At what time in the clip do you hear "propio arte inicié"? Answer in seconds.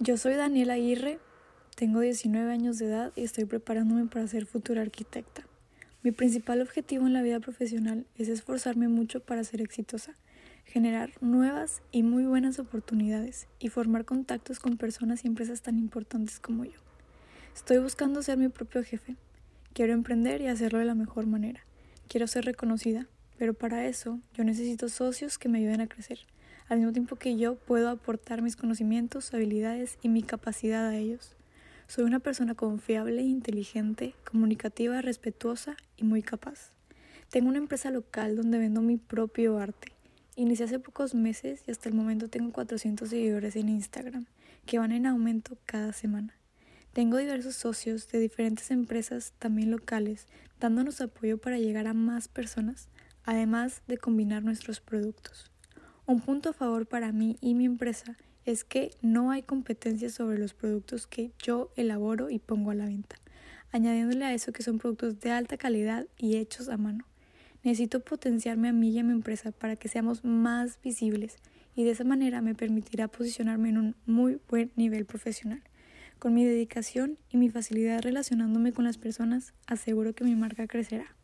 38.96-40.64